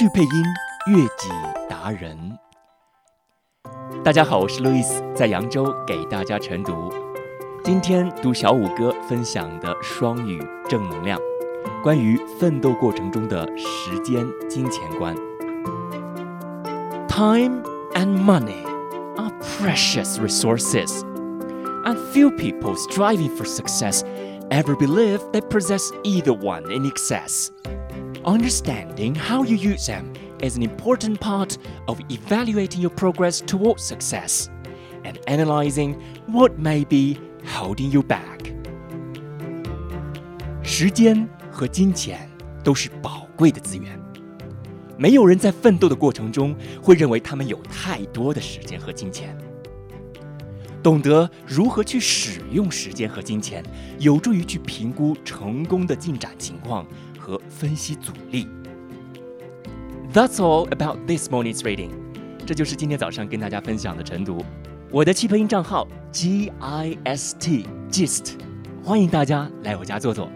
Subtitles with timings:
[0.00, 0.44] 趣配音
[0.86, 1.28] 悦己
[1.68, 2.16] 达人。
[4.02, 6.90] 大家好，我是路易斯，在扬州给大家晨读。
[7.62, 11.20] 今天读小伍哥分享的双语正能量，
[11.82, 15.14] 关于奋斗过程中的时间、金钱观。
[17.06, 17.62] Time
[17.92, 18.64] and money
[19.18, 21.02] are precious resources,
[21.84, 24.00] and few people striving for success
[24.48, 27.50] ever believe they possess either one in excess.
[28.23, 30.05] Understanding how you use them
[30.39, 31.57] is an important part
[31.87, 34.47] of evaluating your progress towards success
[35.03, 35.95] and analyzing
[36.27, 38.51] what may be holding you back.
[40.63, 42.27] 时间和金钱
[42.63, 43.99] 都是宝贵的资源，
[44.97, 49.37] 没有人在奋斗的过程中会认为他们有太多的时间和金钱。
[50.81, 53.63] 懂得如何去使用时间和金钱，
[53.99, 56.85] 有助于去评估成功的进展情况。
[57.30, 58.48] 和分析阻力。
[60.12, 61.90] That's all about this morning's reading。
[62.44, 64.44] 这就是今天早上跟大家分享的晨读。
[64.90, 68.32] 我的气配音账号 G I S T Gist，
[68.82, 70.28] 欢迎大家来我家坐坐。